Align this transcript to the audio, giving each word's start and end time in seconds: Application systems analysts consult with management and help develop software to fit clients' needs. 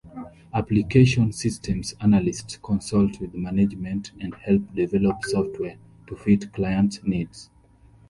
Application 0.51 1.31
systems 1.31 1.93
analysts 2.01 2.57
consult 2.63 3.19
with 3.19 3.35
management 3.35 4.13
and 4.19 4.33
help 4.33 4.73
develop 4.73 5.17
software 5.23 5.77
to 6.07 6.15
fit 6.15 6.51
clients' 6.51 7.03
needs. 7.03 7.51